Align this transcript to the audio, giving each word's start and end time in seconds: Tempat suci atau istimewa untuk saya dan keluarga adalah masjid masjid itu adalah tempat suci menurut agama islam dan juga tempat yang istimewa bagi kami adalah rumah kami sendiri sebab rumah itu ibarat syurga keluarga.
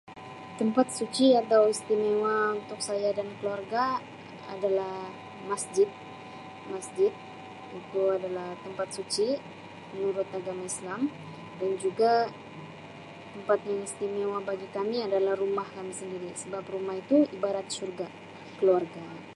Tempat 0.59 0.87
suci 0.97 1.27
atau 1.43 1.61
istimewa 1.73 2.37
untuk 2.59 2.79
saya 2.87 3.09
dan 3.17 3.29
keluarga 3.37 3.85
adalah 4.55 4.95
masjid 5.49 5.89
masjid 6.73 7.13
itu 7.79 8.01
adalah 8.17 8.49
tempat 8.65 8.87
suci 8.97 9.27
menurut 9.93 10.27
agama 10.39 10.63
islam 10.71 11.01
dan 11.59 11.71
juga 11.85 12.11
tempat 13.33 13.59
yang 13.69 13.79
istimewa 13.89 14.37
bagi 14.49 14.67
kami 14.77 14.97
adalah 15.07 15.33
rumah 15.43 15.67
kami 15.77 15.93
sendiri 15.99 16.31
sebab 16.43 16.63
rumah 16.75 16.95
itu 17.03 17.17
ibarat 17.37 17.67
syurga 17.75 18.07
keluarga. 18.59 19.05